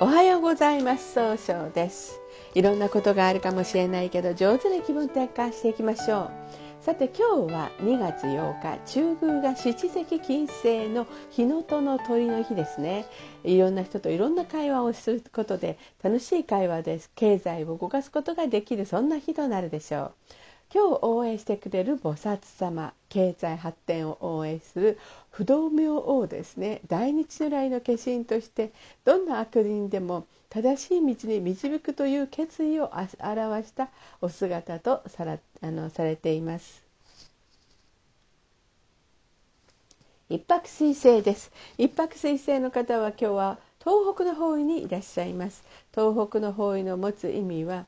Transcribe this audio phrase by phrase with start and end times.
[0.00, 1.12] おはようございます。
[1.14, 2.20] 総称です。
[2.54, 6.30] いろんなことがあるかもしれないけど上手に気分転換していきましょう。
[6.80, 13.06] さて今日は2月8日中宮が七石金星の日のとの鳥の日ですね。
[13.44, 17.12] いろんな人といろんな会話をすることで楽しい会話です。
[17.14, 20.12] 経済を動かすことができるそんな日となるでしょう。
[20.74, 24.98] 今日応援してくれる菩薩様経済発展を応援する
[25.36, 26.80] 不動明王ですね。
[26.86, 28.72] 大日如来の化身として
[29.04, 33.88] どんな悪人でも正しい道に導くという決意を表した
[34.20, 36.84] お姿とさらあのされています。
[40.28, 41.50] 一泊水星です。
[41.78, 45.64] 一泊水星の方は今日は東北の方位にいらっしゃいます。
[45.92, 47.86] 東北の方位の持つ意味は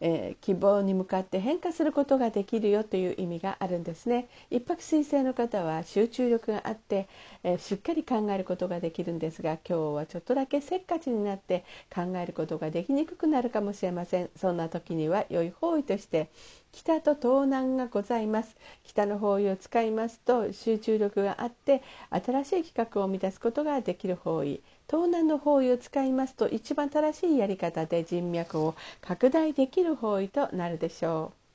[0.00, 4.28] えー、希望に向かって変化することができるよという意味があるんですね。
[4.50, 7.08] 一泊水星の方は集中力があって、
[7.42, 14.30] えー、しっかり考えることができるんですが今日はちょっとだけせっかちになって考えることができにくくなるかもしれません。
[14.36, 16.28] そんな時には良い方位として
[16.72, 24.60] 北と東南がございます北の方位を使いますと集中力があって新しい企画を生み出すことができる方位。
[24.88, 31.47] 東南の方位を使いますと一番正しいやり方で人脈を拡大できる方位となるでしょう。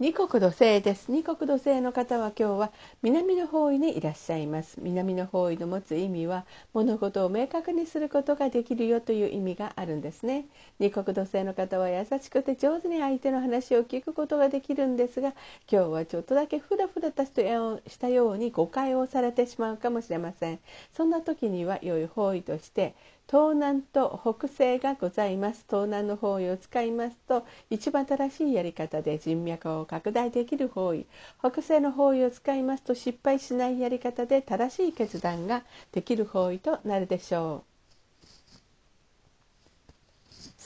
[0.00, 1.12] 二国土星です。
[1.12, 4.78] 二国土星の方は今日は南の方位にいらっしゃいます。
[4.82, 10.46] 南の方位の持つ意味は物事を明確にすることができるよという意味があるんですね。
[10.80, 15.32] 二国土星の方は優しくて上手に相手の話を聞くことができるんですが
[15.70, 20.58] 今日はちょっとだけフラフラとしたように誤解をされてしまうかもしれません。
[20.92, 22.96] そんな時には良い方位として
[23.28, 25.66] 東南と北西がございます。
[25.68, 31.06] 東南の方位を使いますと一番正しいやり方で人脈を拡大できる方位。
[31.38, 37.73] 北西の方位を使いますと失敗しないやり方で正しい決断ができる方位となるでしょう。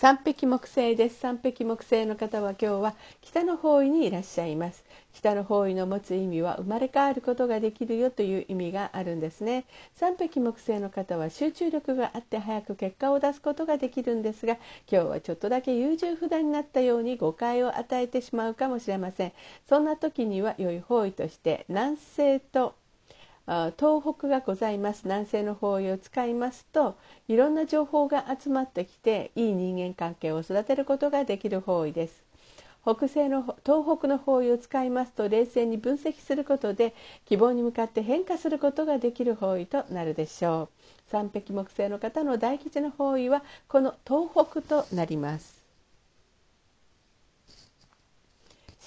[0.00, 1.18] 三匹木星です。
[1.18, 4.84] 三匹木星の方は今日は北の方位にいらっしゃいます。
[5.12, 9.64] 北の方位の持つ意味は生まれ変わることができるよという意味があるんですね。
[9.96, 14.54] 三匹木星の方は集中力があって早く結果を出すことができるんですが
[14.88, 19.32] 今日はちょっとだけ優柔不断になったように誤解を与えてしまうかもしれません。
[19.68, 22.76] そんな時には良い方位として南西と
[23.48, 25.04] 東北がございます。
[25.04, 26.98] 南西の方位を使いますと
[27.28, 32.22] いろんな情報が集まってきていい人間関係を育てることができる方位です。
[32.82, 36.94] 北西の東北の方位を使いますと冷静に分析することで
[37.24, 41.10] 希望に向かって変化することができる方位となるでしょう。
[41.10, 45.57] 三匹木星の方の大吉の方位はこの東北となります。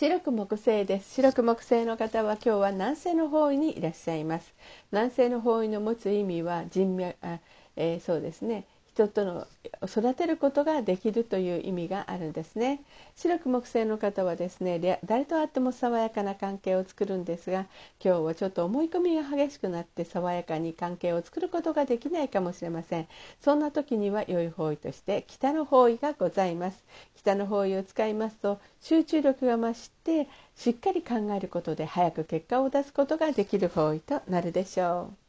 [0.02, 1.14] 白く木星です。
[1.14, 4.56] 白く木星の方は今日は南西の方位にいらっしゃいます。
[4.92, 7.40] 南西の方位の持つ意味は人脈あ、
[7.76, 8.66] えー、そうですね。
[8.94, 9.48] 人との
[9.86, 12.82] 育てることができるという意味があるんですね。
[13.16, 17.68] 白く木星の方はですね誰と会っても爽やかな関係を作るんですが
[18.04, 23.08] 今日はちょっと思い込みが激しくなって爽やかに関係を作ることができないかもしれません。
[23.40, 26.84] そんな時には良い方位として北の方位がございます。
[27.16, 35.21] 北の方位を使いますと集中力が増してしっかり考えることで早く結果を出すことができる方位となるでしょう。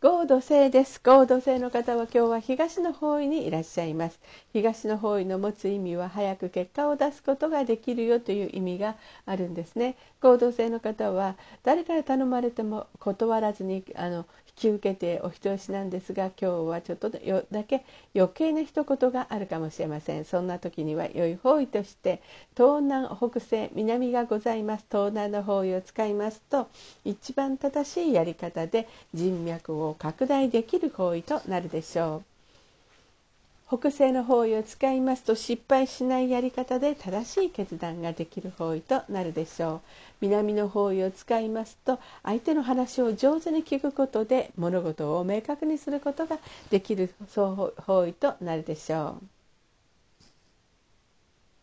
[0.00, 1.00] 合土星です。
[1.02, 4.20] 合土星の方は今日は東の方位にいらっしゃいます。
[4.52, 8.94] 東の方位の持つ意味は早く結果を出すことができるよという意味が
[9.26, 9.96] あるんですね。
[10.20, 14.24] 合同性の方は誰から頼まれても断らずにあの引
[14.56, 17.18] き受けてお人よしなんですが今日はちょっとだ
[17.62, 17.84] け
[18.14, 22.20] 余計な一言があるかもしれませんそんな時には良い方位として
[22.56, 26.68] 東南北西南がございます東南の方位を使いますと
[27.04, 33.76] 一番正しいやり方で人脈をを拡大できる方位となるでしょう。
[33.78, 39.80] 北西の方位を使いますと失敗しないやり方で正しい決断ができる方位となるでしょう。
[40.22, 46.38] 南の方位を使いますと相手の話を上手に聞くことで物事を明確にすることが
[46.70, 49.24] できる方位となるでしょう。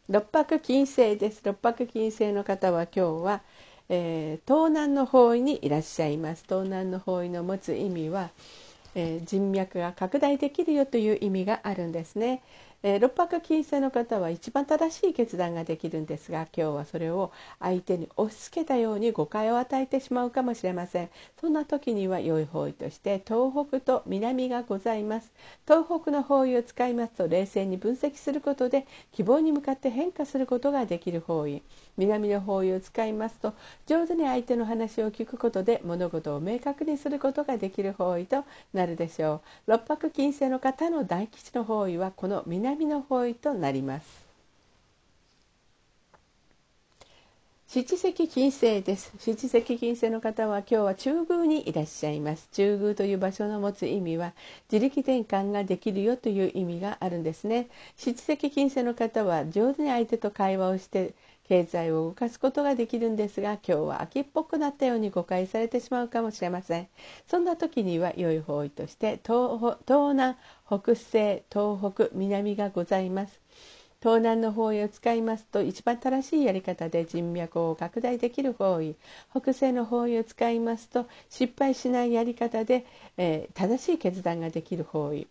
[0.08, 1.42] 六白金星です。
[1.44, 3.42] 六白金星の方は今日は、
[3.90, 6.44] えー、東南の方位にいらっしゃいます。
[6.48, 8.30] 東南の方位の持つ意味は
[8.96, 12.42] えー、人脈が拡大できるよという意味があるんですね、
[12.84, 21.10] えー、六白金星の方は一番正しい決断ができるんですが今日はそれを相手に押し付けたように誤解を与えてしまうかもしれません。
[21.40, 25.32] そんな時には良い方位として東北と南がございます。
[25.68, 31.62] 東北の方位を使いますと冷静に分析することで希望に向かって変化することができる方位。
[31.98, 33.54] 南の方位を使いますと
[33.88, 38.44] 上手に相手の話を聞くことで物事を明確にすることができる方位と
[38.74, 39.72] なるでしょう。
[39.72, 44.26] 六白金星の方の大吉の方位はこの南南の方位となります。
[47.68, 49.14] 七石金星です。
[49.20, 52.50] 七石金星の方は今日は中宮にいらっしゃいます。
[52.54, 54.34] 中宮という場所の持つ意味は
[54.72, 57.68] 自力転換ができるよという意味があるんですね。
[57.98, 61.14] 七石金星の方は上手に相手と会話をして
[61.48, 66.88] 経済を動かすことができるんですが今日は秋っぽくなったように誤解されてしまうかもしれません。
[67.28, 70.36] そんな時には良い方位として東東南
[70.68, 73.40] 北西東北南がございます。
[74.02, 78.96] 東南の方位を使いますと一番正しいやり方で人脈を拡大できる方位。
[79.32, 82.86] 北西の方位を使いますと失敗しないやり方で、
[83.18, 85.28] えー、正しい決断ができる方位。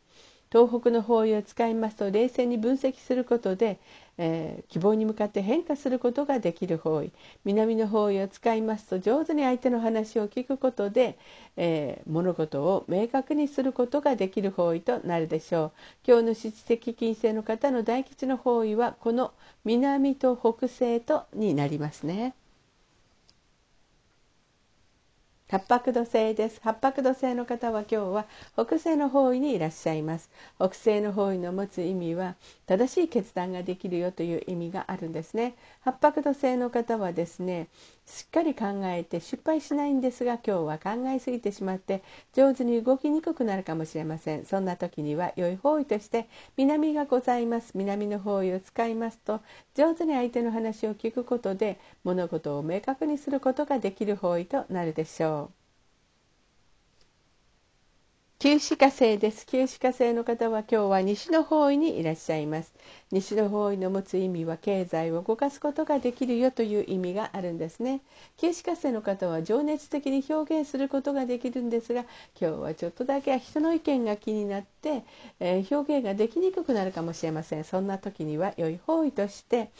[0.55, 3.81] 東北の方位を使いますと冷静に分析することで、
[4.19, 7.11] えー、希望に向かって変化することができる方位
[7.45, 11.19] 南の方位を使いますと上手に相手の話を聞くことで、
[11.57, 15.73] えー、物事を明確にすることができる方位となるでしょう
[16.07, 19.33] 今日の七石金星の方の大吉の方位はこの
[19.65, 22.33] 南と北西とになりますね。
[25.55, 26.61] 八白土星です。
[26.65, 30.29] 八白土星の方は今日は北西の方位にいらっしゃいます。
[30.57, 32.35] 北西の方位の持つ意味は
[32.67, 35.55] 正しい決断ができるよという意味があるんですね。
[35.83, 37.69] 八白土星の方はですね
[38.05, 42.03] しっかり考えて失敗しないんですが今日は考えすぎてしまって
[42.33, 44.45] 上手に動きにくくなるかもしれません。
[44.47, 46.27] そんな時には良い方位として
[46.57, 47.71] 南がございます。
[47.77, 49.41] 南の方位を使いますと
[49.77, 55.44] 上手に相手の話を聞くことで物事を明確にすることができる方位となるでしょう。
[58.45, 59.47] 九死火星です。
[59.47, 62.75] 九死火星の方は今日は西の方位にいらっしゃいます。
[63.11, 68.03] 西の方位の持つ意味は経済を動かすことができるよという意味があるんですね。
[68.37, 72.03] 九死火星の方は情熱的に表現することができるんですが
[72.39, 75.05] 今日はちょっとだけ人の意見が気になって、
[75.41, 77.65] えー、表現ができにくくなるかもしれません。
[77.65, 79.71] そんな時には良い方位として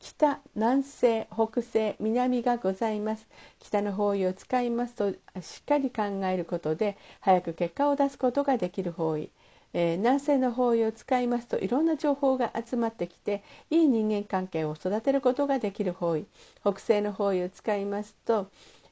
[0.00, 3.26] 北南西北西南がございます。
[3.58, 9.30] 北の方位を使いますとしっかり考えることで早く結果を出すことができる方位、
[9.72, 16.26] えー、南西の方位を使いますといろんな情報が集まってきていい人間関係を育てることができる方位。
[16.60, 18.50] 北西の方位を使いますと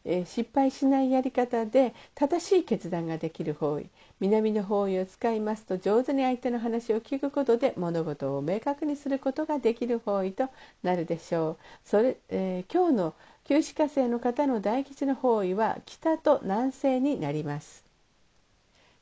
[0.08, 10.48] え失敗しないやり方で正しい決断ができる方位南の方位を使いますと上手に相手の話を聞くことで物事を明確にすることができる方位と
[10.82, 11.56] なるでしょう。
[11.84, 13.14] それ、えー、今日の
[13.44, 17.84] 旧歯科生の方の大吉の方位は北と南西になります。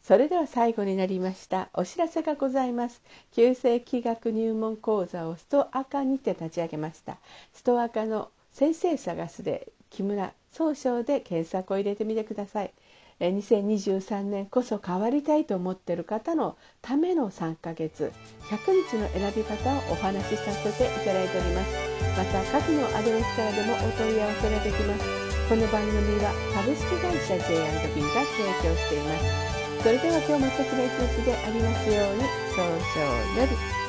[0.02, 3.02] それでは最後になりましたお知らせがございます。
[3.32, 7.18] 旧世気学入門講座をストアカにて立ち上げました。
[7.52, 12.72] ストアカの先生探すで木村総称で検索を入れてみてください。
[13.20, 18.12] 2023年こそ変わりたいと思っている方のための3ヶ月
[18.50, 18.58] 100
[18.88, 21.74] 日の選び方をお話しさせていただいております。
[22.16, 25.04] また各のアドレスからでもお問い合わせができます。
[25.48, 29.82] この番組は株式会社 J&B が提供しています。
[29.82, 32.22] それでは今日も素敵な一日でありますように
[32.54, 33.83] 早々より。